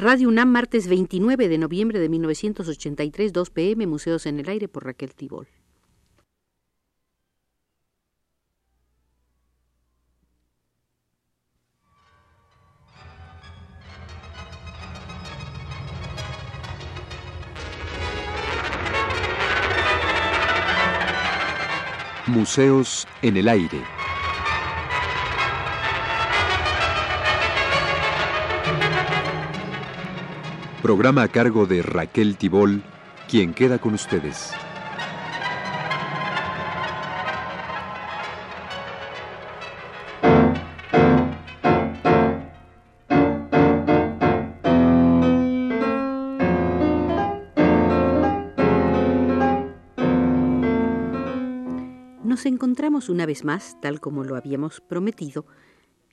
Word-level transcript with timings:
Radio 0.00 0.28
UNAM, 0.28 0.52
martes 0.52 0.86
29 0.86 1.48
de 1.48 1.58
noviembre 1.58 1.98
de 1.98 2.08
1983, 2.08 3.32
2 3.32 3.50
pm, 3.50 3.84
Museos 3.88 4.26
en 4.26 4.38
el 4.38 4.48
Aire 4.48 4.68
por 4.68 4.84
Raquel 4.84 5.12
Tibol. 5.12 5.48
Museos 22.28 23.08
en 23.22 23.36
el 23.36 23.48
Aire. 23.48 23.97
Programa 30.88 31.24
a 31.24 31.28
cargo 31.28 31.66
de 31.66 31.82
Raquel 31.82 32.38
Tibol, 32.38 32.82
quien 33.28 33.52
queda 33.52 33.78
con 33.78 33.92
ustedes. 33.92 34.52
Nos 52.24 52.46
encontramos 52.46 53.10
una 53.10 53.26
vez 53.26 53.44
más, 53.44 53.76
tal 53.82 54.00
como 54.00 54.24
lo 54.24 54.36
habíamos 54.36 54.80
prometido, 54.80 55.44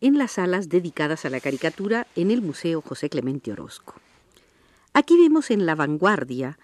en 0.01 0.17
las 0.17 0.33
salas 0.33 0.67
dedicadas 0.67 1.23
a 1.23 1.29
la 1.29 1.39
caricatura 1.39 2.07
en 2.17 2.29
el 2.29 2.41
Museo 2.41 2.81
José 2.81 3.09
Clemente 3.09 3.53
Orozco. 3.53 3.95
Aquí 4.97 5.17
vemos 5.17 5.51
en 5.51 5.65
La 5.65 5.75
Vanguardia, 5.75 6.57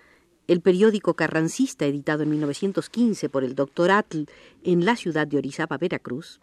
el 0.48 0.62
periódico 0.62 1.16
carrancista 1.16 1.86
editado 1.86 2.24
en 2.24 2.30
1915 2.30 3.28
por 3.28 3.44
el 3.44 3.56
doctor 3.56 3.92
Atl 3.92 4.24
en 4.64 4.86
la 4.86 4.96
ciudad 4.96 5.28
de 5.28 5.38
Orizaba, 5.38 5.78
Veracruz, 5.78 6.40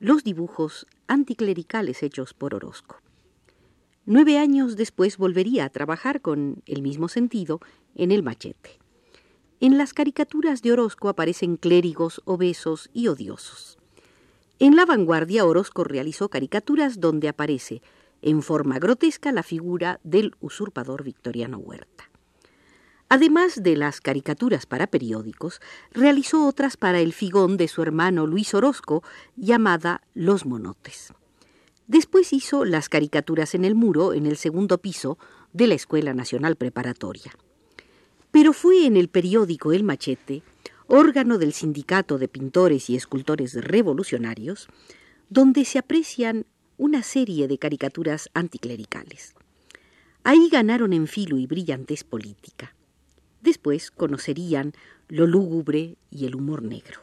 los 0.00 0.24
dibujos 0.24 0.84
anticlericales 1.06 2.02
hechos 2.02 2.34
por 2.34 2.56
Orozco. 2.56 3.00
Nueve 4.04 4.36
años 4.36 4.74
después 4.74 5.16
volvería 5.16 5.64
a 5.64 5.68
trabajar 5.70 6.22
con 6.22 6.60
el 6.66 6.82
mismo 6.82 7.06
sentido 7.06 7.60
en 7.94 8.10
el 8.10 8.24
machete. 8.24 8.80
En 9.60 9.78
las 9.78 9.94
caricaturas 9.94 10.60
de 10.62 10.72
Orozco 10.72 11.08
aparecen 11.08 11.56
clérigos 11.56 12.20
obesos 12.24 12.90
y 12.92 13.06
odiosos. 13.06 13.78
En 14.58 14.74
la 14.74 14.84
vanguardia 14.84 15.44
Orozco 15.44 15.84
realizó 15.84 16.30
caricaturas 16.30 16.98
donde 16.98 17.28
aparece 17.28 17.80
en 18.22 18.42
forma 18.42 18.78
grotesca 18.78 19.32
la 19.32 19.42
figura 19.42 20.00
del 20.02 20.34
usurpador 20.40 21.04
Victoriano 21.04 21.58
Huerta. 21.58 22.10
Además 23.10 23.62
de 23.62 23.76
las 23.76 24.00
caricaturas 24.00 24.66
para 24.66 24.86
periódicos, 24.86 25.60
realizó 25.92 26.46
otras 26.46 26.76
para 26.76 27.00
el 27.00 27.14
figón 27.14 27.56
de 27.56 27.68
su 27.68 27.82
hermano 27.82 28.26
Luis 28.26 28.52
Orozco, 28.52 29.02
llamada 29.36 30.02
Los 30.14 30.44
Monotes. 30.44 31.14
Después 31.86 32.34
hizo 32.34 32.66
las 32.66 32.90
caricaturas 32.90 33.54
en 33.54 33.64
el 33.64 33.74
muro 33.74 34.12
en 34.12 34.26
el 34.26 34.36
segundo 34.36 34.76
piso 34.76 35.16
de 35.54 35.68
la 35.68 35.74
Escuela 35.74 36.12
Nacional 36.12 36.56
Preparatoria. 36.56 37.32
Pero 38.30 38.52
fue 38.52 38.84
en 38.84 38.98
el 38.98 39.08
periódico 39.08 39.72
El 39.72 39.84
Machete, 39.84 40.42
órgano 40.86 41.38
del 41.38 41.54
Sindicato 41.54 42.18
de 42.18 42.28
Pintores 42.28 42.90
y 42.90 42.96
Escultores 42.96 43.54
Revolucionarios, 43.54 44.68
donde 45.30 45.64
se 45.64 45.78
aprecian 45.78 46.44
una 46.78 47.02
serie 47.02 47.48
de 47.48 47.58
caricaturas 47.58 48.30
anticlericales. 48.32 49.34
Ahí 50.24 50.48
ganaron 50.48 50.92
en 50.92 51.06
filo 51.06 51.36
y 51.36 51.46
brillantez 51.46 52.04
política. 52.04 52.74
Después 53.42 53.90
conocerían 53.90 54.72
lo 55.08 55.26
lúgubre 55.26 55.96
y 56.10 56.26
el 56.26 56.34
humor 56.34 56.62
negro. 56.62 57.00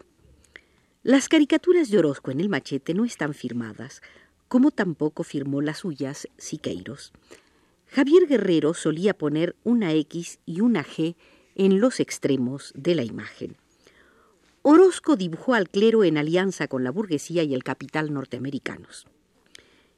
Las 1.03 1.29
caricaturas 1.29 1.91
de 1.91 2.00
Orozco 2.00 2.31
en 2.31 2.39
el 2.39 2.50
machete 2.50 2.94
no 2.94 3.05
están 3.05 3.33
firmadas, 3.33 4.01
como 4.47 4.72
tampoco 4.72 5.23
firmó 5.23 5.61
las 5.61 5.79
suyas 5.79 6.27
Siqueiros. 6.38 7.11
Javier 7.88 8.27
Guerrero 8.27 8.73
solía 8.73 9.13
poner 9.13 9.55
una 9.63 9.94
X 9.94 10.39
y 10.45 10.61
una 10.61 10.83
G 10.83 11.16
en 11.55 11.79
los 11.79 12.00
extremos 12.00 12.73
de 12.75 12.95
la 12.95 13.03
imagen. 13.03 13.55
Orozco 14.61 15.16
dibujó 15.16 15.53
al 15.53 15.69
clero 15.69 16.03
en 16.03 16.17
alianza 16.17 16.67
con 16.67 16.83
la 16.83 16.91
burguesía 16.91 17.44
y 17.44 17.53
el 17.53 17.63
capital 17.63 18.13
norteamericanos. 18.13 19.05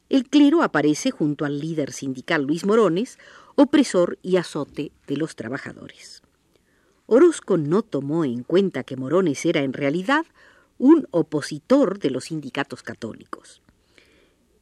El 0.10 0.30
clero 0.30 0.64
aparece 0.64 1.12
junto 1.12 1.44
al 1.44 1.60
líder 1.60 1.92
sindical 1.92 2.44
Luis 2.44 2.66
Morones, 2.66 3.18
opresor 3.56 4.18
y 4.22 4.38
azote 4.38 4.92
de 5.06 5.18
los 5.18 5.36
trabajadores. 5.36 6.22
Orozco 7.08 7.58
no 7.58 7.82
tomó 7.82 8.24
en 8.24 8.44
cuenta 8.44 8.84
que 8.84 8.98
Morones 8.98 9.46
era 9.46 9.62
en 9.62 9.74
realidad 9.74 10.26
un 10.78 11.08
opositor 11.12 12.00
de 12.00 12.12
los 12.12 12.26
sindicatos 12.26 12.84
católicos. 12.84 13.62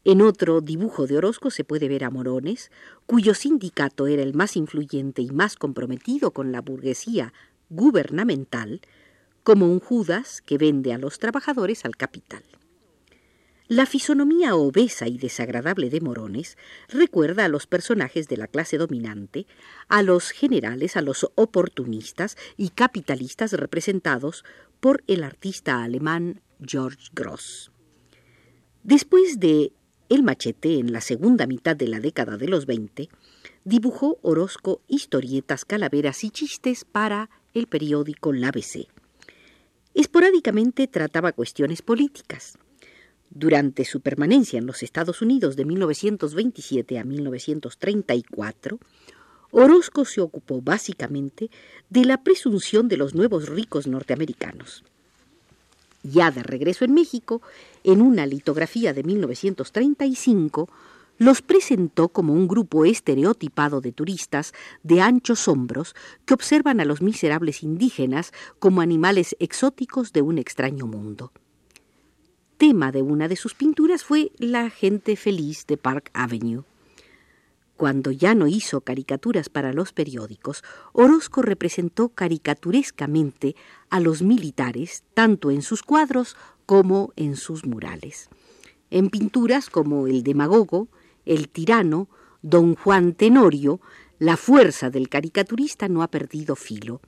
En 0.03 0.21
otro 0.21 0.61
dibujo 0.61 1.07
de 1.07 1.17
Orozco 1.17 1.49
se 1.49 1.63
puede 1.63 1.89
ver 1.89 2.03
a 2.03 2.11
Morones, 2.11 2.71
cuyo 3.07 3.33
sindicato 3.33 4.05
era 4.05 4.21
el 4.21 4.35
más 4.35 4.55
influyente 4.55 5.23
y 5.23 5.31
más 5.31 5.55
comprometido 5.55 6.31
con 6.31 6.51
la 6.51 6.61
burguesía 6.61 7.33
gubernamental, 7.69 8.81
como 9.43 9.65
un 9.65 9.79
Judas 9.79 10.41
que 10.41 10.57
vende 10.57 10.93
a 10.93 10.99
los 10.99 11.17
trabajadores 11.17 11.85
al 11.85 11.97
capital. 11.97 12.43
La 13.67 13.87
fisonomía 13.87 14.55
obesa 14.55 15.07
y 15.07 15.17
desagradable 15.17 15.89
de 15.89 15.99
Morones 15.99 16.55
recuerda 16.87 17.45
a 17.45 17.47
los 17.47 17.65
personajes 17.65 18.27
de 18.27 18.37
la 18.37 18.45
clase 18.45 18.77
dominante, 18.77 19.47
a 19.87 20.03
los 20.03 20.29
generales, 20.29 20.95
a 20.97 21.01
los 21.01 21.31
oportunistas 21.33 22.37
y 22.57 22.69
capitalistas 22.69 23.53
representados 23.53 24.45
por 24.79 25.03
el 25.07 25.23
artista 25.23 25.83
alemán 25.83 26.41
George 26.63 27.09
Gross. 27.13 27.71
Después 28.83 29.39
de 29.39 29.73
El 30.09 30.21
machete 30.21 30.77
en 30.77 30.93
la 30.93 31.01
segunda 31.01 31.47
mitad 31.47 31.75
de 31.75 31.87
la 31.87 31.99
década 31.99 32.37
de 32.37 32.47
los 32.47 32.67
20, 32.67 33.09
dibujó 33.63 34.19
Orozco 34.21 34.83
historietas, 34.87 35.65
calaveras 35.65 36.23
y 36.23 36.29
chistes 36.29 36.85
para 36.85 37.31
el 37.55 37.65
periódico 37.65 38.31
La 38.31 38.49
ABC. 38.49 38.87
Esporádicamente 39.95 40.87
trataba 40.87 41.31
cuestiones 41.31 41.81
políticas. 41.81 42.59
Durante 43.29 43.85
su 43.85 44.01
permanencia 44.01 44.59
en 44.59 44.65
los 44.65 44.83
Estados 44.83 45.21
Unidos 45.21 45.55
de 45.55 45.65
1927 45.65 46.99
a 46.99 47.03
1934, 47.03 48.79
Orozco 49.51 50.05
se 50.05 50.21
ocupó 50.21 50.61
básicamente 50.61 51.49
de 51.89 52.05
la 52.05 52.23
presunción 52.23 52.87
de 52.87 52.97
los 52.97 53.15
nuevos 53.15 53.47
ricos 53.47 53.87
norteamericanos. 53.87 54.83
Ya 56.03 56.29
de 56.29 56.43
regreso 56.43 56.85
en 56.85 56.93
México, 56.93 57.41
en 57.83 58.01
una 58.01 58.25
litografía 58.25 58.93
de 58.93 59.03
1935, 59.03 60.69
los 61.17 61.41
presentó 61.41 62.09
como 62.09 62.33
un 62.33 62.47
grupo 62.47 62.85
estereotipado 62.85 63.81
de 63.81 63.91
turistas 63.91 64.53
de 64.83 65.01
anchos 65.01 65.47
hombros 65.47 65.95
que 66.25 66.33
observan 66.33 66.81
a 66.81 66.85
los 66.85 67.01
miserables 67.01 67.63
indígenas 67.63 68.33
como 68.59 68.81
animales 68.81 69.35
exóticos 69.39 70.11
de 70.11 70.21
un 70.21 70.37
extraño 70.37 70.85
mundo 70.85 71.31
tema 72.57 72.91
de 72.91 73.01
una 73.01 73.27
de 73.27 73.35
sus 73.35 73.53
pinturas 73.53 74.03
fue 74.03 74.31
la 74.37 74.69
gente 74.69 75.15
feliz 75.15 75.65
de 75.67 75.77
Park 75.77 76.09
Avenue. 76.13 76.63
Cuando 77.77 78.11
ya 78.11 78.35
no 78.35 78.47
hizo 78.47 78.81
caricaturas 78.81 79.49
para 79.49 79.73
los 79.73 79.91
periódicos, 79.91 80.63
Orozco 80.93 81.41
representó 81.41 82.09
caricaturescamente 82.09 83.55
a 83.89 83.99
los 83.99 84.21
militares 84.21 85.03
tanto 85.13 85.51
en 85.51 85.61
sus 85.61 85.83
cuadros 85.83 86.37
como 86.65 87.11
en 87.17 87.35
sus 87.35 87.65
murales. 87.65 88.29
En 88.89 89.09
pinturas 89.09 89.69
como 89.69 90.07
El 90.07 90.23
demagogo, 90.23 90.87
El 91.25 91.49
tirano, 91.49 92.07
Don 92.41 92.75
Juan 92.75 93.13
Tenorio, 93.13 93.81
la 94.19 94.37
fuerza 94.37 94.89
del 94.89 95.09
caricaturista 95.09 95.89
no 95.89 96.01
ha 96.01 96.07
perdido 96.07 96.55
filo. 96.55 97.01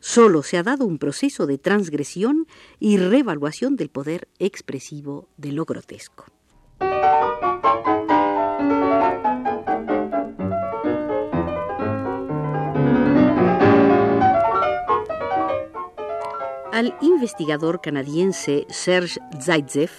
Solo 0.00 0.42
se 0.42 0.56
ha 0.56 0.62
dado 0.62 0.86
un 0.86 0.98
proceso 0.98 1.46
de 1.46 1.58
transgresión 1.58 2.46
y 2.78 2.96
revaluación 2.96 3.76
del 3.76 3.90
poder 3.90 4.28
expresivo 4.38 5.28
de 5.36 5.52
lo 5.52 5.66
grotesco. 5.66 6.24
Al 16.72 16.96
investigador 17.02 17.82
canadiense 17.82 18.66
Serge 18.70 19.20
Zaitsev 19.38 19.90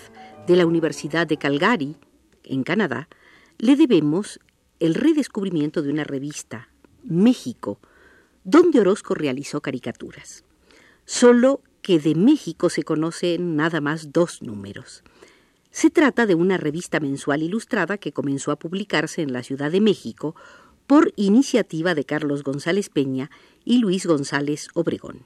de 0.48 0.56
la 0.56 0.66
Universidad 0.66 1.28
de 1.28 1.38
Calgary, 1.38 1.96
en 2.44 2.64
Canadá, 2.64 3.08
le 3.60 3.76
debemos 3.76 4.40
el 4.80 4.96
redescubrimiento 4.96 5.84
de 5.84 5.92
una 5.92 6.04
revista, 6.04 6.70
México, 7.04 7.80
donde 8.44 8.80
Orozco 8.80 9.14
realizó 9.14 9.62
caricaturas. 9.62 10.44
Solo 11.06 11.62
que 11.82 12.00
de 12.00 12.16
México 12.16 12.70
se 12.70 12.84
conocen 12.84 13.56
nada 13.56 13.82
más 13.82 14.12
dos 14.12 14.42
números. 14.42 15.04
Se 15.72 15.90
trata 15.90 16.26
de 16.26 16.36
una 16.36 16.58
revista 16.58 17.00
mensual 17.00 17.44
ilustrada 17.44 17.98
que 17.98 18.12
comenzó 18.12 18.52
a 18.52 18.58
publicarse 18.58 19.22
en 19.22 19.34
la 19.34 19.44
Ciudad 19.44 19.72
de 19.72 19.82
México 19.82 20.36
por 20.86 21.14
iniciativa 21.16 21.96
de 21.96 22.04
Carlos 22.04 22.44
González 22.44 22.90
Peña 22.90 23.32
y 23.64 23.78
Luis 23.78 24.06
González 24.06 24.68
Obregón. 24.74 25.24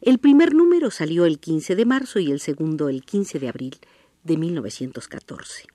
El 0.00 0.18
primer 0.18 0.52
número 0.52 0.90
salió 0.90 1.26
el 1.26 1.38
15 1.38 1.76
de 1.76 1.84
marzo 1.84 2.18
y 2.18 2.32
el 2.32 2.40
segundo 2.40 2.88
el 2.88 3.04
15 3.04 3.38
de 3.38 3.48
abril 3.48 3.76
de 4.24 4.36
1914. 4.36 5.66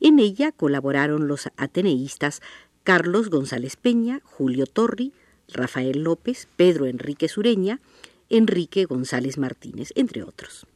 En 0.00 0.18
ella 0.18 0.50
colaboraron 0.50 1.28
los 1.28 1.48
ateneístas 1.56 2.42
Carlos 2.82 3.30
González 3.30 3.76
Peña, 3.76 4.20
Julio 4.24 4.66
Torri, 4.66 5.12
Rafael 5.52 6.02
López, 6.02 6.48
Pedro 6.56 6.86
Enrique 6.86 7.28
Sureña, 7.28 7.80
Enrique 8.30 8.84
González 8.84 9.38
Martínez, 9.38 9.92
entre 9.94 10.22
otros. 10.22 10.66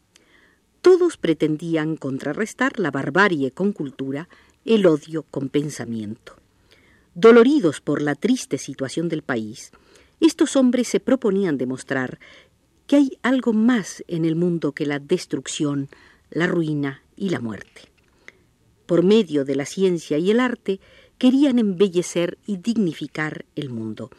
Todos 0.83 1.17
pretendían 1.17 1.97
contrarrestar 1.97 2.79
la 2.79 2.91
barbarie 2.91 3.51
con 3.51 3.73
cultura, 3.73 4.29
el 4.65 4.87
odio 4.87 5.25
con 5.25 5.49
pensamiento. 5.49 6.37
Doloridos 7.15 7.81
por 7.81 8.01
la 8.01 8.15
triste 8.15 8.59
situación 8.59 9.09
del 9.09 9.23
país, 9.23 9.73
estos 10.21 10.57
hombres 10.57 10.89
se 10.89 11.01
proponían 11.01 11.59
demostrar 11.59 12.19
que 12.87 12.97
hay 12.97 13.19
algo 13.23 13.53
más 13.53 14.05
en 14.09 14.25
el 14.25 14.37
mundo 14.37 14.73
que 14.73 14.87
la 14.87 14.99
destrucción, 14.99 15.89
la 16.31 16.47
ruina 16.47 17.03
y 17.17 17.31
la 17.31 17.41
muerte. 17.41 17.83
Por 18.87 19.03
medio 19.03 19.45
de 19.45 19.57
la 19.57 19.67
ciencia 19.67 20.19
y 20.19 20.31
el 20.31 20.41
arte, 20.41 20.81
querían 21.19 21.59
embellecer 21.59 22.39
y 22.47 22.57
dignificar 22.57 23.45
el 23.57 23.69
mundo. 23.69 24.11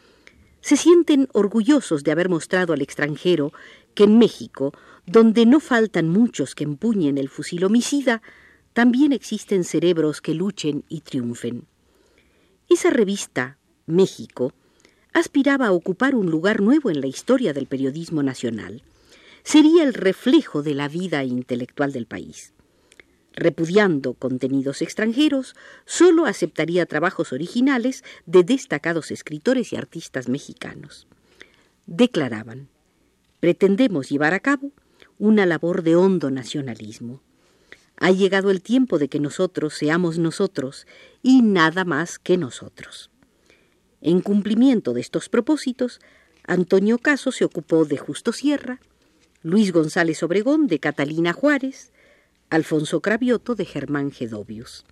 Se 0.62 0.78
sienten 0.78 1.28
orgullosos 1.34 2.04
de 2.04 2.12
haber 2.12 2.30
mostrado 2.30 2.74
al 2.74 2.82
extranjero 2.82 3.54
que 3.96 4.04
en 4.04 4.18
México, 4.18 4.74
donde 5.06 5.46
no 5.46 5.60
faltan 5.60 6.10
muchos 6.10 6.56
que 6.56 6.64
empuñen 6.64 7.18
el 7.18 7.30
fusil 7.30 7.64
homicida, 7.64 8.22
también 8.74 9.14
existen 9.14 9.64
cerebros 9.64 10.22
que 10.22 10.34
luchen 10.34 10.84
y 10.90 11.02
triunfen. 11.02 11.66
Esa 12.70 12.92
revista, 12.92 13.58
México, 13.88 14.54
aspiraba 15.14 15.68
a 15.68 15.72
ocupar 15.72 16.14
un 16.16 16.30
lugar 16.30 16.62
nuevo 16.62 16.90
en 16.90 17.02
la 17.02 17.08
historia 17.08 17.54
del 17.54 17.66
periodismo 17.66 18.22
nacional. 18.22 18.84
Sería 19.44 19.84
el 19.84 19.94
reflejo 19.94 20.62
de 20.62 20.76
la 20.76 20.88
vida 20.88 21.24
intelectual 21.24 21.92
del 21.92 22.06
país. 22.06 22.54
Repudiando 23.40 24.16
contenidos 24.16 24.82
extranjeros, 24.82 25.56
solo 25.86 26.26
aceptaría 26.26 26.86
trabajos 26.86 27.32
originales 27.32 28.04
de 28.26 28.44
destacados 28.44 29.12
escritores 29.12 29.72
y 29.72 29.78
artistas 29.78 30.28
mexicanos. 30.28 31.08
Declaraban, 31.86 32.68
pretendemos 33.40 34.10
llevar 34.10 34.34
a 34.34 34.42
cabo 34.42 34.74
una 35.18 35.46
labor 35.46 35.84
de 35.84 35.96
hondo 35.96 36.32
nacionalismo. 36.32 37.22
Ha 37.96 38.12
llegado 38.12 38.52
el 38.52 38.62
tiempo 38.62 39.00
de 39.00 39.08
que 39.08 39.22
nosotros 39.22 39.74
seamos 39.74 40.18
nosotros 40.18 40.86
y 41.24 41.42
nada 41.42 41.86
más 41.86 42.20
que 42.20 42.36
nosotros. 42.36 43.10
En 44.02 44.20
cumplimiento 44.20 44.92
de 44.92 45.00
estos 45.00 45.30
propósitos, 45.30 46.02
Antonio 46.44 46.98
Caso 46.98 47.32
se 47.32 47.46
ocupó 47.46 47.86
de 47.86 47.96
Justo 47.96 48.34
Sierra, 48.34 48.82
Luis 49.44 49.72
González 49.72 50.24
Obregón 50.24 50.68
de 50.68 50.80
Catalina 50.80 51.32
Juárez, 51.32 51.94
Alfonso 52.50 53.02
Cravioto 53.02 53.54
de 53.54 53.66
Germán 53.66 54.12
Gedovius. 54.12 54.86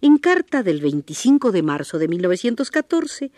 En 0.00 0.18
carta 0.18 0.62
del 0.62 0.80
25 0.80 1.50
de 1.50 1.62
marzo 1.62 1.98
de 1.98 2.06
1914, 2.06 3.32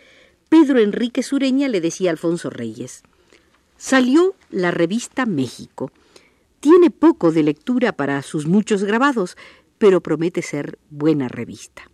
Pedro 0.50 0.78
Enrique 0.78 1.22
Sureña 1.22 1.68
le 1.68 1.80
decía 1.80 2.10
a 2.10 2.12
Alfonso 2.12 2.50
Reyes, 2.50 3.02
salió 3.78 4.34
la 4.50 4.70
revista 4.70 5.24
México. 5.24 5.90
Tiene 6.60 6.90
poco 6.90 7.32
de 7.32 7.42
lectura 7.42 7.92
para 7.92 8.20
sus 8.20 8.46
muchos 8.46 8.84
grabados, 8.84 9.38
pero 9.78 10.02
promete 10.02 10.42
ser 10.42 10.78
buena 10.90 11.28
revista. 11.28 11.90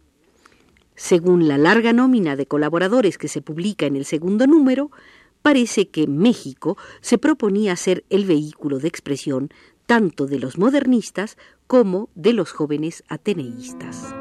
Según 0.97 1.47
la 1.47 1.59
larga 1.59 1.93
nómina 1.93 2.35
de 2.35 2.47
colaboradores 2.47 3.19
que 3.19 3.29
se 3.29 3.43
publica 3.43 3.87
en 3.87 3.95
el 3.95 4.05
segundo 4.05 4.49
número, 4.49 4.91
parece 5.47 5.87
que 5.87 6.09
México 6.09 6.77
se 7.01 7.19
proponía 7.19 7.77
ser 7.77 8.05
el 8.11 8.25
vehículo 8.25 8.81
de 8.81 8.89
expresión 8.89 9.51
tanto 9.87 10.27
de 10.27 10.41
los 10.41 10.59
modernistas 10.59 11.39
como 11.69 12.09
de 12.17 12.33
los 12.33 12.51
jóvenes 12.51 13.05
ateneístas. 13.07 14.13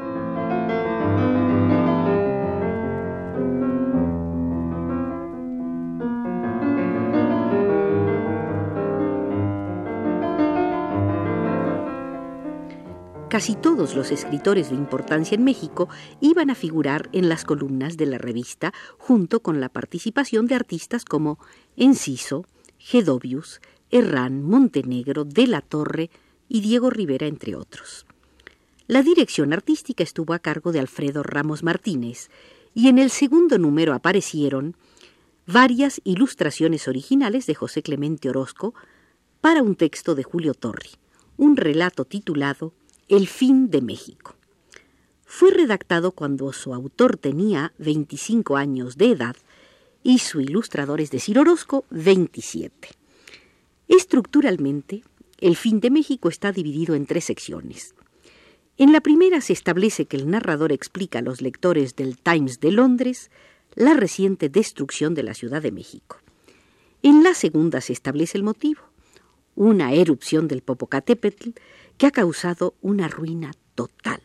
Casi 13.36 13.54
todos 13.54 13.94
los 13.94 14.12
escritores 14.12 14.70
de 14.70 14.76
importancia 14.76 15.34
en 15.34 15.44
México 15.44 15.90
iban 16.22 16.48
a 16.48 16.54
figurar 16.54 17.10
en 17.12 17.28
las 17.28 17.44
columnas 17.44 17.98
de 17.98 18.06
la 18.06 18.16
revista 18.16 18.72
junto 18.96 19.40
con 19.40 19.60
la 19.60 19.68
participación 19.68 20.46
de 20.46 20.54
artistas 20.54 21.04
como 21.04 21.38
Enciso, 21.76 22.46
Gedovius, 22.78 23.60
Herrán, 23.90 24.42
Montenegro, 24.42 25.26
De 25.26 25.46
la 25.46 25.60
Torre 25.60 26.08
y 26.48 26.62
Diego 26.62 26.88
Rivera, 26.88 27.26
entre 27.26 27.56
otros. 27.56 28.06
La 28.86 29.02
dirección 29.02 29.52
artística 29.52 30.02
estuvo 30.02 30.32
a 30.32 30.38
cargo 30.38 30.72
de 30.72 30.80
Alfredo 30.80 31.22
Ramos 31.22 31.62
Martínez 31.62 32.30
y 32.72 32.88
en 32.88 32.98
el 32.98 33.10
segundo 33.10 33.58
número 33.58 33.92
aparecieron 33.92 34.76
varias 35.46 36.00
ilustraciones 36.04 36.88
originales 36.88 37.44
de 37.44 37.54
José 37.54 37.82
Clemente 37.82 38.30
Orozco 38.30 38.72
para 39.42 39.62
un 39.62 39.76
texto 39.76 40.14
de 40.14 40.22
Julio 40.22 40.54
Torri, 40.54 40.88
un 41.36 41.58
relato 41.58 42.06
titulado 42.06 42.72
el 43.08 43.28
fin 43.28 43.70
de 43.70 43.82
México. 43.82 44.34
Fue 45.24 45.52
redactado 45.52 46.10
cuando 46.12 46.52
su 46.52 46.74
autor 46.74 47.16
tenía 47.16 47.72
25 47.78 48.56
años 48.56 48.96
de 48.96 49.12
edad 49.12 49.36
y 50.02 50.18
su 50.18 50.40
ilustrador, 50.40 51.00
es 51.00 51.10
decir, 51.10 51.38
Orozco, 51.38 51.84
27. 51.90 52.88
Estructuralmente, 53.88 55.04
el 55.40 55.56
fin 55.56 55.80
de 55.80 55.90
México 55.90 56.28
está 56.28 56.50
dividido 56.50 56.94
en 56.94 57.06
tres 57.06 57.24
secciones. 57.24 57.94
En 58.76 58.92
la 58.92 59.00
primera 59.00 59.40
se 59.40 59.52
establece 59.52 60.06
que 60.06 60.16
el 60.16 60.28
narrador 60.28 60.72
explica 60.72 61.20
a 61.20 61.22
los 61.22 61.40
lectores 61.40 61.94
del 61.94 62.18
Times 62.18 62.58
de 62.60 62.72
Londres 62.72 63.30
la 63.74 63.94
reciente 63.94 64.48
destrucción 64.48 65.14
de 65.14 65.22
la 65.22 65.34
Ciudad 65.34 65.62
de 65.62 65.72
México. 65.72 66.18
En 67.02 67.22
la 67.22 67.34
segunda 67.34 67.80
se 67.80 67.92
establece 67.92 68.36
el 68.36 68.44
motivo, 68.44 68.82
una 69.54 69.92
erupción 69.92 70.48
del 70.48 70.62
Popocatépetl 70.62 71.50
que 71.98 72.06
ha 72.06 72.10
causado 72.10 72.74
una 72.80 73.08
ruina 73.08 73.52
total. 73.74 74.20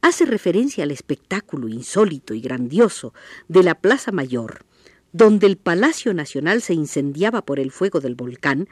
Hace 0.00 0.26
referencia 0.26 0.84
al 0.84 0.90
espectáculo 0.90 1.68
insólito 1.68 2.34
y 2.34 2.40
grandioso 2.40 3.12
de 3.48 3.62
la 3.62 3.74
Plaza 3.74 4.12
Mayor, 4.12 4.64
donde 5.12 5.46
el 5.46 5.56
Palacio 5.56 6.14
Nacional 6.14 6.62
se 6.62 6.74
incendiaba 6.74 7.42
por 7.42 7.58
el 7.58 7.70
fuego 7.70 8.00
del 8.00 8.14
volcán, 8.14 8.68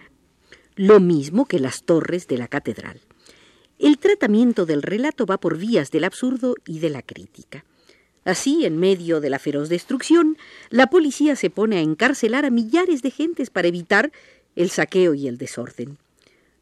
lo 0.76 1.00
mismo 1.00 1.46
que 1.46 1.58
las 1.58 1.82
torres 1.82 2.28
de 2.28 2.38
la 2.38 2.48
catedral. 2.48 3.00
El 3.78 3.98
tratamiento 3.98 4.66
del 4.66 4.82
relato 4.82 5.26
va 5.26 5.38
por 5.38 5.58
vías 5.58 5.90
del 5.90 6.04
absurdo 6.04 6.54
y 6.66 6.78
de 6.78 6.90
la 6.90 7.02
crítica. 7.02 7.64
Así, 8.24 8.64
en 8.64 8.78
medio 8.78 9.20
de 9.20 9.30
la 9.30 9.38
feroz 9.38 9.68
destrucción, 9.68 10.36
la 10.70 10.88
policía 10.88 11.36
se 11.36 11.50
pone 11.50 11.78
a 11.78 11.82
encarcelar 11.82 12.44
a 12.44 12.50
millares 12.50 13.02
de 13.02 13.10
gentes 13.10 13.50
para 13.50 13.68
evitar 13.68 14.12
el 14.56 14.70
saqueo 14.70 15.14
y 15.14 15.28
el 15.28 15.38
desorden. 15.38 15.98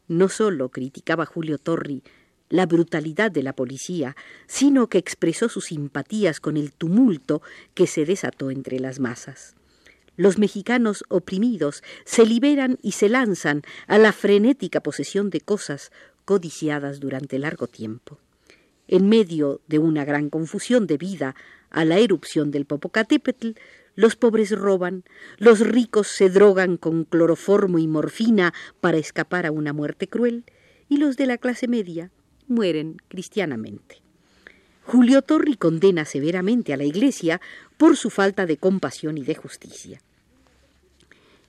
No 0.07 0.29
solo 0.29 0.69
criticaba 0.69 1.25
Julio 1.25 1.57
Torri 1.57 2.03
la 2.49 2.65
brutalidad 2.65 3.31
de 3.31 3.43
la 3.43 3.53
policía, 3.53 4.15
sino 4.47 4.87
que 4.87 4.97
expresó 4.97 5.49
sus 5.49 5.65
simpatías 5.65 6.39
con 6.39 6.57
el 6.57 6.73
tumulto 6.73 7.41
que 7.73 7.87
se 7.87 8.05
desató 8.05 8.51
entre 8.51 8.79
las 8.79 8.99
masas. 8.99 9.55
Los 10.15 10.37
mexicanos 10.37 11.03
oprimidos 11.09 11.83
se 12.05 12.25
liberan 12.25 12.77
y 12.81 12.93
se 12.93 13.09
lanzan 13.09 13.63
a 13.87 13.97
la 13.97 14.13
frenética 14.13 14.81
posesión 14.81 15.29
de 15.29 15.41
cosas 15.41 15.91
codiciadas 16.23 16.99
durante 16.99 17.39
largo 17.39 17.67
tiempo. 17.67 18.19
En 18.87 19.09
medio 19.09 19.61
de 19.67 19.79
una 19.79 20.05
gran 20.05 20.29
confusión 20.29 20.87
debida 20.87 21.35
a 21.69 21.83
la 21.83 21.97
erupción 21.97 22.51
del 22.51 22.65
Popocatépetl, 22.65 23.51
los 23.95 24.15
pobres 24.15 24.51
roban, 24.51 25.03
los 25.37 25.59
ricos 25.59 26.07
se 26.07 26.29
drogan 26.29 26.77
con 26.77 27.05
cloroformo 27.05 27.79
y 27.79 27.87
morfina 27.87 28.53
para 28.81 28.97
escapar 28.97 29.45
a 29.45 29.51
una 29.51 29.73
muerte 29.73 30.07
cruel, 30.07 30.43
y 30.87 30.97
los 30.97 31.17
de 31.17 31.25
la 31.25 31.37
clase 31.37 31.67
media 31.67 32.11
mueren 32.47 32.97
cristianamente. 33.07 34.01
Julio 34.83 35.23
Torri 35.23 35.55
condena 35.55 36.05
severamente 36.05 36.73
a 36.73 36.77
la 36.77 36.83
Iglesia 36.83 37.41
por 37.77 37.97
su 37.97 38.11
falta 38.11 38.45
de 38.45 38.57
compasión 38.57 39.17
y 39.17 39.23
de 39.23 39.33
justicia. 39.33 39.99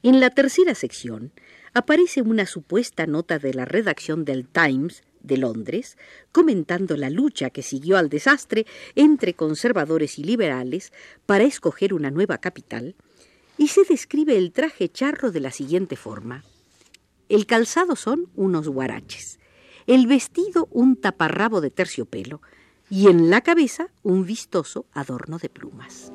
En 0.03 0.21
la 0.21 0.31
tercera 0.31 0.75
sección 0.75 1.33
aparece 1.75 2.23
una 2.23 2.47
supuesta 2.47 3.07
nota 3.07 3.39
de 3.39 3.53
la 3.53 3.67
redacción 3.67 4.25
del 4.25 4.47
Times 4.47 5.03
de 5.27 5.37
Londres, 5.37 5.99
comentando 6.33 6.97
la 6.97 7.11
lucha 7.11 7.51
que 7.51 7.63
siguió 7.63 7.99
al 7.99 8.09
desastre 8.09 8.67
entre 8.95 9.35
conservadores 9.35 10.19
y 10.19 10.25
liberales 10.25 10.93
para 11.27 11.45
escoger 11.45 11.93
una 11.93 12.11
nueva 12.11 12.39
capital, 12.39 12.95
y 13.59 13.69
se 13.69 13.85
describe 13.85 14.37
el 14.37 14.53
traje 14.53 14.89
charro 14.89 15.31
de 15.31 15.41
la 15.41 15.51
siguiente 15.51 15.97
forma. 15.97 16.45
El 17.29 17.47
calzado 17.47 17.97
son 17.97 18.29
unos 18.35 18.69
guaraches, 18.69 19.39
el 19.87 20.07
vestido 20.07 20.69
un 20.71 20.97
taparrabo 20.97 21.61
de 21.61 21.71
terciopelo, 21.71 22.41
y 22.89 23.09
en 23.09 23.31
la 23.31 23.41
cabeza 23.41 23.89
un 24.03 24.25
vistoso 24.25 24.87
adorno 24.93 25.39
de 25.39 25.49
plumas. 25.49 26.13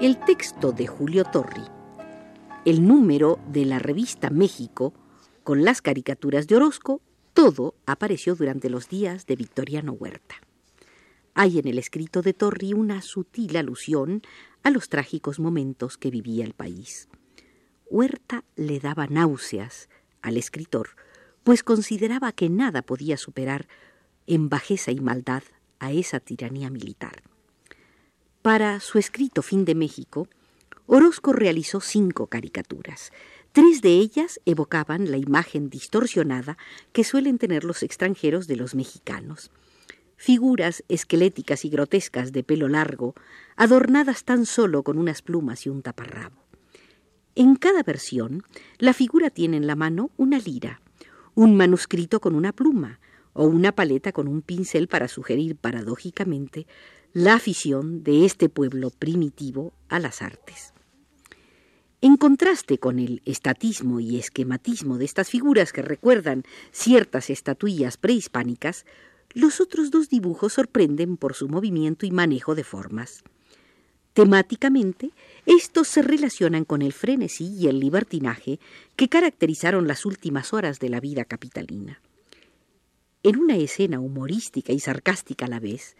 El 0.00 0.16
texto 0.16 0.70
de 0.70 0.86
Julio 0.86 1.24
Torri, 1.24 1.64
el 2.64 2.86
número 2.86 3.40
de 3.48 3.64
la 3.64 3.80
revista 3.80 4.30
México, 4.30 4.94
con 5.42 5.64
las 5.64 5.82
caricaturas 5.82 6.46
de 6.46 6.54
Orozco, 6.54 7.02
todo 7.34 7.74
apareció 7.84 8.36
durante 8.36 8.70
los 8.70 8.88
días 8.88 9.26
de 9.26 9.34
Victoriano 9.34 9.90
Huerta. 9.90 10.36
Hay 11.34 11.58
en 11.58 11.66
el 11.66 11.80
escrito 11.80 12.22
de 12.22 12.32
Torri 12.32 12.74
una 12.74 13.02
sutil 13.02 13.56
alusión 13.56 14.22
a 14.62 14.70
los 14.70 14.88
trágicos 14.88 15.40
momentos 15.40 15.98
que 15.98 16.12
vivía 16.12 16.44
el 16.44 16.54
país. 16.54 17.08
Huerta 17.90 18.44
le 18.54 18.78
daba 18.78 19.08
náuseas 19.08 19.88
al 20.22 20.36
escritor, 20.36 20.90
pues 21.42 21.64
consideraba 21.64 22.30
que 22.30 22.48
nada 22.48 22.82
podía 22.82 23.16
superar 23.16 23.66
en 24.28 24.48
bajeza 24.48 24.92
y 24.92 25.00
maldad 25.00 25.42
a 25.80 25.90
esa 25.90 26.20
tiranía 26.20 26.70
militar. 26.70 27.24
Para 28.48 28.80
su 28.80 28.96
escrito 28.96 29.42
Fin 29.42 29.66
de 29.66 29.74
México, 29.74 30.26
Orozco 30.86 31.34
realizó 31.34 31.82
cinco 31.82 32.28
caricaturas. 32.28 33.12
Tres 33.52 33.82
de 33.82 33.90
ellas 33.90 34.40
evocaban 34.46 35.10
la 35.10 35.18
imagen 35.18 35.68
distorsionada 35.68 36.56
que 36.94 37.04
suelen 37.04 37.36
tener 37.36 37.64
los 37.64 37.82
extranjeros 37.82 38.46
de 38.46 38.56
los 38.56 38.74
mexicanos. 38.74 39.50
Figuras 40.16 40.82
esqueléticas 40.88 41.66
y 41.66 41.68
grotescas 41.68 42.32
de 42.32 42.42
pelo 42.42 42.68
largo, 42.68 43.12
adornadas 43.54 44.24
tan 44.24 44.46
solo 44.46 44.82
con 44.82 44.96
unas 44.96 45.20
plumas 45.20 45.66
y 45.66 45.68
un 45.68 45.82
taparrabo. 45.82 46.42
En 47.34 47.54
cada 47.54 47.82
versión, 47.82 48.44
la 48.78 48.94
figura 48.94 49.28
tiene 49.28 49.58
en 49.58 49.66
la 49.66 49.76
mano 49.76 50.10
una 50.16 50.38
lira, 50.38 50.80
un 51.34 51.54
manuscrito 51.54 52.18
con 52.18 52.34
una 52.34 52.54
pluma 52.54 52.98
o 53.34 53.44
una 53.44 53.72
paleta 53.72 54.10
con 54.10 54.26
un 54.26 54.40
pincel 54.40 54.88
para 54.88 55.06
sugerir 55.06 55.54
paradójicamente 55.54 56.66
la 57.12 57.34
afición 57.34 58.02
de 58.04 58.24
este 58.24 58.48
pueblo 58.48 58.90
primitivo 58.90 59.72
a 59.88 59.98
las 59.98 60.22
artes. 60.22 60.72
En 62.00 62.16
contraste 62.16 62.78
con 62.78 62.98
el 62.98 63.22
estatismo 63.24 63.98
y 63.98 64.18
esquematismo 64.18 64.98
de 64.98 65.04
estas 65.04 65.30
figuras 65.30 65.72
que 65.72 65.82
recuerdan 65.82 66.44
ciertas 66.70 67.30
estatuillas 67.30 67.96
prehispánicas, 67.96 68.84
los 69.32 69.60
otros 69.60 69.90
dos 69.90 70.08
dibujos 70.08 70.52
sorprenden 70.52 71.16
por 71.16 71.34
su 71.34 71.48
movimiento 71.48 72.06
y 72.06 72.10
manejo 72.10 72.54
de 72.54 72.62
formas. 72.62 73.24
Temáticamente, 74.12 75.10
estos 75.46 75.88
se 75.88 76.02
relacionan 76.02 76.64
con 76.64 76.82
el 76.82 76.92
frenesí 76.92 77.46
y 77.54 77.68
el 77.68 77.80
libertinaje 77.80 78.60
que 78.96 79.08
caracterizaron 79.08 79.88
las 79.88 80.06
últimas 80.06 80.52
horas 80.52 80.78
de 80.78 80.88
la 80.88 81.00
vida 81.00 81.24
capitalina. 81.24 82.00
En 83.22 83.38
una 83.38 83.56
escena 83.56 83.98
humorística 83.98 84.72
y 84.72 84.80
sarcástica 84.80 85.46
a 85.46 85.48
la 85.48 85.60
vez, 85.60 85.96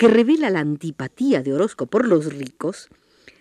que 0.00 0.08
revela 0.08 0.48
la 0.48 0.60
antipatía 0.60 1.42
de 1.42 1.52
Orozco 1.52 1.84
por 1.84 2.08
los 2.08 2.32
ricos, 2.32 2.88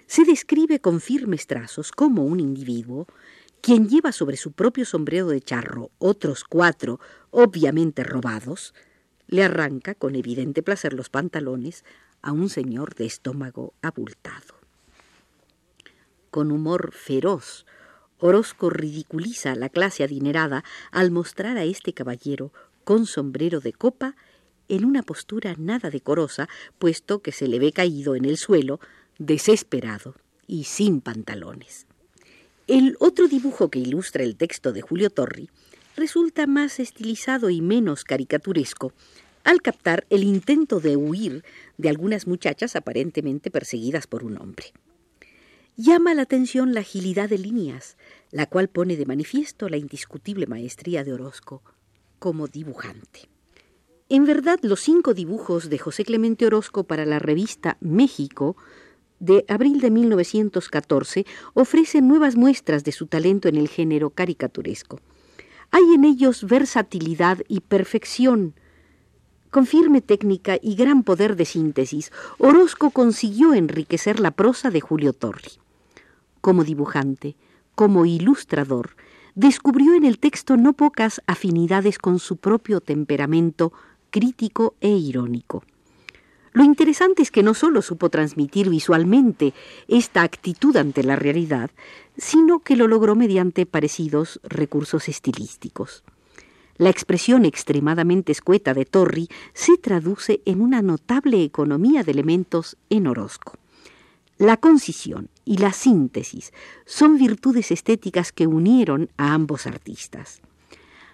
se 0.07 0.25
describe 0.25 0.81
con 0.81 0.99
firmes 0.99 1.47
trazos 1.47 1.93
como 1.93 2.25
un 2.25 2.41
individuo 2.41 3.07
quien 3.61 3.87
lleva 3.87 4.11
sobre 4.11 4.35
su 4.35 4.51
propio 4.51 4.83
sombrero 4.83 5.27
de 5.27 5.39
charro 5.39 5.89
otros 5.99 6.43
cuatro, 6.43 6.99
obviamente 7.31 8.03
robados, 8.03 8.73
le 9.27 9.45
arranca 9.45 9.95
con 9.95 10.15
evidente 10.15 10.61
placer 10.61 10.91
los 10.91 11.09
pantalones 11.09 11.85
a 12.21 12.33
un 12.33 12.49
señor 12.49 12.93
de 12.93 13.05
estómago 13.05 13.73
abultado. 13.81 14.55
Con 16.29 16.51
humor 16.51 16.91
feroz, 16.91 17.65
Orozco 18.17 18.69
ridiculiza 18.69 19.53
a 19.53 19.55
la 19.55 19.69
clase 19.69 20.03
adinerada 20.03 20.65
al 20.91 21.09
mostrar 21.09 21.55
a 21.55 21.63
este 21.63 21.93
caballero 21.93 22.51
con 22.83 23.05
sombrero 23.05 23.61
de 23.61 23.71
copa 23.71 24.17
en 24.69 24.85
una 24.85 25.03
postura 25.03 25.55
nada 25.57 25.89
decorosa, 25.89 26.47
puesto 26.77 27.21
que 27.21 27.31
se 27.31 27.47
le 27.47 27.59
ve 27.59 27.73
caído 27.73 28.15
en 28.15 28.25
el 28.25 28.37
suelo, 28.37 28.79
desesperado 29.17 30.15
y 30.47 30.63
sin 30.63 31.01
pantalones. 31.01 31.85
El 32.67 32.95
otro 32.99 33.27
dibujo 33.27 33.69
que 33.69 33.79
ilustra 33.79 34.23
el 34.23 34.35
texto 34.37 34.71
de 34.71 34.81
Julio 34.81 35.09
Torri 35.09 35.49
resulta 35.95 36.47
más 36.47 36.79
estilizado 36.79 37.49
y 37.49 37.61
menos 37.61 38.03
caricaturesco, 38.03 38.93
al 39.43 39.61
captar 39.61 40.05
el 40.09 40.23
intento 40.23 40.79
de 40.79 40.95
huir 40.95 41.43
de 41.77 41.89
algunas 41.89 42.27
muchachas 42.27 42.75
aparentemente 42.75 43.49
perseguidas 43.49 44.05
por 44.05 44.23
un 44.23 44.37
hombre. 44.39 44.67
Llama 45.75 46.13
la 46.13 46.23
atención 46.23 46.73
la 46.73 46.81
agilidad 46.81 47.29
de 47.29 47.37
líneas, 47.37 47.97
la 48.31 48.45
cual 48.45 48.67
pone 48.67 48.97
de 48.97 49.05
manifiesto 49.05 49.69
la 49.69 49.77
indiscutible 49.77 50.45
maestría 50.45 51.03
de 51.03 51.13
Orozco 51.13 51.63
como 52.19 52.47
dibujante. 52.47 53.29
En 54.11 54.25
verdad, 54.25 54.57
los 54.63 54.79
cinco 54.79 55.13
dibujos 55.13 55.69
de 55.69 55.77
José 55.77 56.03
Clemente 56.03 56.47
Orozco 56.47 56.83
para 56.83 57.05
la 57.05 57.19
revista 57.19 57.77
México 57.79 58.57
de 59.19 59.45
abril 59.47 59.81
de 59.81 59.91
1914 59.91 61.27
ofrecen 61.53 62.07
nuevas 62.07 62.35
muestras 62.35 62.83
de 62.83 62.91
su 62.91 63.05
talento 63.05 63.47
en 63.47 63.55
el 63.55 63.67
género 63.67 64.09
caricaturesco. 64.09 64.99
Hay 65.69 65.83
en 65.93 66.05
ellos 66.05 66.43
versatilidad 66.45 67.37
y 67.47 67.59
perfección. 67.59 68.55
Con 69.51 69.67
firme 69.67 70.01
técnica 70.01 70.57
y 70.59 70.73
gran 70.75 71.03
poder 71.03 71.35
de 71.35 71.45
síntesis, 71.45 72.11
Orozco 72.39 72.89
consiguió 72.89 73.53
enriquecer 73.53 74.19
la 74.19 74.31
prosa 74.31 74.71
de 74.71 74.81
Julio 74.81 75.13
Torri. 75.13 75.51
Como 76.41 76.63
dibujante, 76.63 77.35
como 77.75 78.07
ilustrador, 78.07 78.95
descubrió 79.35 79.93
en 79.93 80.03
el 80.03 80.17
texto 80.17 80.57
no 80.57 80.73
pocas 80.73 81.21
afinidades 81.27 81.99
con 81.99 82.17
su 82.17 82.37
propio 82.37 82.81
temperamento 82.81 83.71
crítico 84.09 84.75
e 84.81 84.89
irónico. 84.89 85.63
Lo 86.51 86.63
interesante 86.63 87.21
es 87.21 87.31
que 87.31 87.43
no 87.43 87.53
solo 87.53 87.81
supo 87.81 88.09
transmitir 88.09 88.69
visualmente 88.69 89.53
esta 89.87 90.23
actitud 90.23 90.75
ante 90.77 91.03
la 91.03 91.15
realidad, 91.15 91.69
sino 92.17 92.59
que 92.59 92.75
lo 92.75 92.87
logró 92.87 93.15
mediante 93.15 93.65
parecidos 93.65 94.39
recursos 94.43 95.07
estilísticos. 95.09 96.03
La 96.77 96.89
expresión 96.89 97.45
extremadamente 97.45 98.31
escueta 98.31 98.73
de 98.73 98.85
Torri 98.85 99.27
se 99.53 99.77
traduce 99.77 100.41
en 100.45 100.61
una 100.61 100.81
notable 100.81 101.43
economía 101.43 102.03
de 102.03 102.11
elementos 102.11 102.77
en 102.89 103.07
Orozco. 103.07 103.57
La 104.37 104.55
concisión 104.55 105.29
y 105.43 105.57
la 105.57 105.73
síntesis 105.73 106.53
son 106.85 107.17
virtudes 107.17 107.71
estéticas 107.71 108.31
que 108.31 108.47
unieron 108.47 109.09
a 109.17 109.33
ambos 109.33 109.67
artistas. 109.67 110.41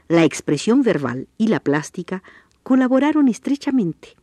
La 0.08 0.24
expresión 0.24 0.84
verbal 0.84 1.28
y 1.40 1.48
la 1.48 1.60
plástica 1.60 2.22
colaboraron 2.66 3.28
estrechamente. 3.28 4.16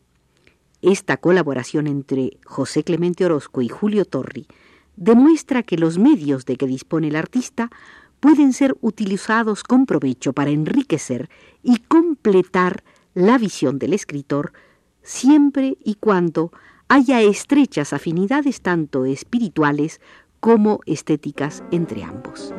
Esta 0.81 1.15
colaboración 1.15 1.87
entre 1.87 2.31
José 2.43 2.83
Clemente 2.83 3.23
Orozco 3.23 3.61
y 3.61 3.69
Julio 3.69 4.03
Torri 4.03 4.47
demuestra 4.97 5.63
que 5.63 5.77
los 5.77 5.97
medios 5.97 6.45
de 6.45 6.57
que 6.57 6.67
dispone 6.67 7.07
el 7.07 7.15
artista 7.15 7.71
pueden 8.19 8.51
ser 8.51 8.75
utilizados 8.81 9.63
con 9.63 9.85
provecho 9.85 10.33
para 10.33 10.49
enriquecer 10.49 11.29
y 11.63 11.77
completar 11.77 12.83
la 13.13 13.37
visión 13.37 13.79
del 13.79 13.93
escritor 13.93 14.51
siempre 15.03 15.77
y 15.81 15.95
cuando 15.95 16.51
haya 16.89 17.21
estrechas 17.21 17.93
afinidades 17.93 18.59
tanto 18.59 19.05
espirituales 19.05 20.01
como 20.41 20.81
estéticas 20.85 21.63
entre 21.71 22.03
ambos. 22.03 22.53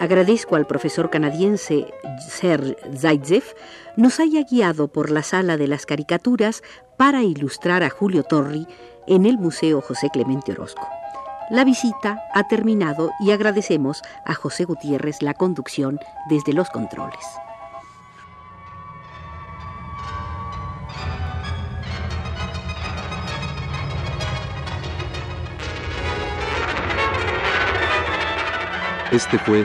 Agradezco 0.00 0.54
al 0.54 0.66
profesor 0.66 1.10
canadiense 1.10 1.92
Serge 2.20 2.76
Zaitsev 2.96 3.42
nos 3.96 4.20
haya 4.20 4.44
guiado 4.44 4.86
por 4.86 5.10
la 5.10 5.24
sala 5.24 5.56
de 5.56 5.66
las 5.66 5.86
caricaturas 5.86 6.62
para 6.96 7.24
ilustrar 7.24 7.82
a 7.82 7.90
Julio 7.90 8.22
Torri 8.22 8.68
en 9.08 9.26
el 9.26 9.38
Museo 9.38 9.80
José 9.80 10.08
Clemente 10.12 10.52
Orozco. 10.52 10.86
La 11.50 11.64
visita 11.64 12.22
ha 12.32 12.46
terminado 12.46 13.10
y 13.18 13.32
agradecemos 13.32 14.02
a 14.24 14.34
José 14.34 14.64
Gutiérrez 14.64 15.20
la 15.20 15.34
conducción 15.34 15.98
desde 16.28 16.52
los 16.52 16.70
controles. 16.70 17.24
Este 29.10 29.38
fue 29.38 29.64